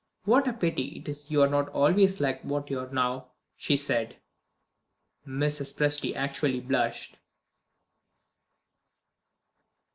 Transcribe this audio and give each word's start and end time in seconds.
"What 0.23 0.47
a 0.47 0.53
pity 0.53 0.93
it 0.97 1.07
is 1.07 1.29
you 1.29 1.43
are 1.43 1.47
not 1.47 1.69
always 1.69 2.19
like 2.19 2.41
what 2.41 2.71
you 2.71 2.79
are 2.79 2.89
now!" 2.89 3.33
she 3.55 3.77
said. 3.77 4.17
Mrs. 5.27 5.75
Presty 5.75 6.15
actually 6.15 6.59
blushed. 6.59 7.17